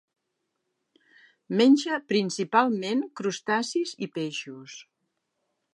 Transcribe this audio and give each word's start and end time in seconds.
Menja 1.61 1.99
principalment 2.13 3.05
crustacis 3.21 3.95
i 4.07 4.11
peixos. 4.19 4.81